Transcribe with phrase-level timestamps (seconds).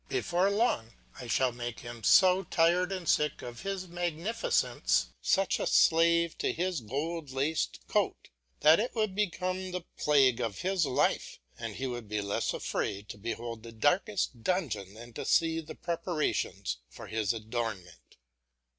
[0.09, 5.67] Before long I should make him so tired and sick of his magnificence, such a
[5.67, 8.29] slave to his gold laced coat,
[8.61, 13.09] that it would become the plague of his life, and he would be less afraid
[13.09, 18.17] to behold the darkest dungeon than to see the preparations for his adornment.